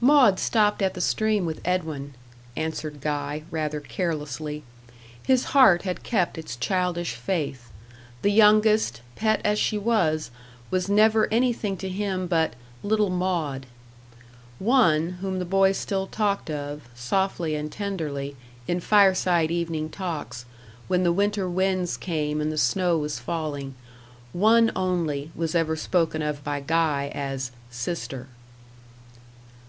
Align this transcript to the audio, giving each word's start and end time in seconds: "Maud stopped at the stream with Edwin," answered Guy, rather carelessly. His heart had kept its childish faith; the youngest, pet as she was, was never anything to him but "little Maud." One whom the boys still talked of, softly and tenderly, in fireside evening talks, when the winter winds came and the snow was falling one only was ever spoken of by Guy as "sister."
"Maud 0.00 0.40
stopped 0.40 0.82
at 0.82 0.94
the 0.94 1.00
stream 1.00 1.46
with 1.46 1.60
Edwin," 1.64 2.14
answered 2.56 3.00
Guy, 3.00 3.44
rather 3.48 3.78
carelessly. 3.78 4.64
His 5.22 5.44
heart 5.54 5.82
had 5.82 6.02
kept 6.02 6.36
its 6.36 6.56
childish 6.56 7.14
faith; 7.14 7.70
the 8.22 8.32
youngest, 8.32 9.02
pet 9.14 9.40
as 9.44 9.56
she 9.56 9.78
was, 9.78 10.32
was 10.68 10.88
never 10.88 11.32
anything 11.32 11.76
to 11.76 11.88
him 11.88 12.26
but 12.26 12.54
"little 12.82 13.08
Maud." 13.08 13.66
One 14.58 15.10
whom 15.20 15.38
the 15.38 15.44
boys 15.44 15.76
still 15.76 16.08
talked 16.08 16.50
of, 16.50 16.88
softly 16.92 17.54
and 17.54 17.70
tenderly, 17.70 18.34
in 18.66 18.80
fireside 18.80 19.52
evening 19.52 19.90
talks, 19.90 20.44
when 20.88 21.04
the 21.04 21.12
winter 21.12 21.48
winds 21.48 21.96
came 21.96 22.40
and 22.40 22.50
the 22.50 22.58
snow 22.58 22.98
was 22.98 23.20
falling 23.20 23.76
one 24.32 24.72
only 24.74 25.30
was 25.36 25.54
ever 25.54 25.76
spoken 25.76 26.20
of 26.20 26.42
by 26.42 26.58
Guy 26.58 27.12
as 27.14 27.52
"sister." 27.70 28.26